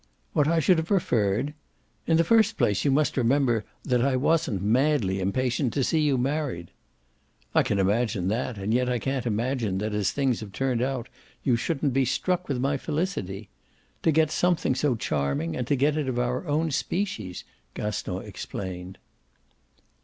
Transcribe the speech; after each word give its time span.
"What 0.33 0.47
I 0.47 0.57
should 0.59 0.79
have 0.79 0.87
preferred? 0.87 1.53
In 2.07 2.17
the 2.17 2.23
first 2.23 2.57
place 2.57 2.83
you 2.83 2.89
must 2.89 3.17
remember 3.17 3.65
that 3.83 4.03
I 4.03 4.15
wasn't 4.15 4.63
madly 4.63 5.19
impatient 5.19 5.73
to 5.73 5.83
see 5.83 5.99
you 6.01 6.17
married." 6.17 6.71
"I 7.53 7.61
can 7.61 7.77
imagine 7.77 8.27
that, 8.29 8.57
and 8.57 8.73
yet 8.73 8.89
I 8.89 8.97
can't 8.97 9.27
imagine 9.27 9.77
that 9.77 9.93
as 9.93 10.09
things 10.09 10.39
have 10.39 10.53
turned 10.53 10.81
out 10.81 11.07
you 11.43 11.55
shouldn't 11.55 11.93
be 11.93 12.05
struck 12.05 12.47
with 12.49 12.57
my 12.59 12.77
felicity. 12.77 13.49
To 14.01 14.11
get 14.11 14.31
something 14.31 14.73
so 14.73 14.95
charming 14.95 15.55
and 15.55 15.67
to 15.67 15.75
get 15.75 15.95
it 15.95 16.07
of 16.09 16.17
our 16.17 16.47
own 16.47 16.71
species!" 16.71 17.43
Gaston 17.75 18.23
explained. 18.23 18.97